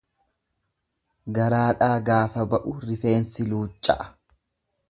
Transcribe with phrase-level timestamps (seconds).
[1.35, 4.13] Garaadhaa gaaf ba'u rifeensi luucca'a.